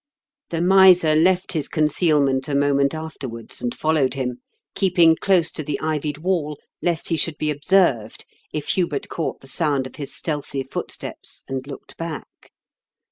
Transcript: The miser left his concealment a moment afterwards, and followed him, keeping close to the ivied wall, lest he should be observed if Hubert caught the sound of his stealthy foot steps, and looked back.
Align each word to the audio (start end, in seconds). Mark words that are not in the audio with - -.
The 0.49 0.61
miser 0.61 1.13
left 1.15 1.51
his 1.53 1.67
concealment 1.67 2.47
a 2.47 2.55
moment 2.55 2.95
afterwards, 2.95 3.61
and 3.61 3.75
followed 3.77 4.15
him, 4.15 4.39
keeping 4.73 5.15
close 5.15 5.51
to 5.51 5.61
the 5.63 5.79
ivied 5.79 6.17
wall, 6.17 6.57
lest 6.81 7.09
he 7.09 7.15
should 7.17 7.37
be 7.37 7.51
observed 7.51 8.25
if 8.51 8.69
Hubert 8.69 9.09
caught 9.09 9.41
the 9.41 9.47
sound 9.47 9.85
of 9.85 9.97
his 9.97 10.11
stealthy 10.11 10.63
foot 10.63 10.89
steps, 10.91 11.43
and 11.47 11.67
looked 11.67 11.97
back. 11.97 12.51